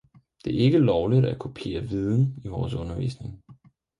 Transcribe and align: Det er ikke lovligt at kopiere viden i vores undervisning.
Det 0.45 0.55
er 0.55 0.59
ikke 0.59 0.77
lovligt 0.77 1.25
at 1.25 1.39
kopiere 1.39 1.83
viden 1.83 2.41
i 2.43 2.47
vores 2.47 2.73
undervisning. 2.73 3.43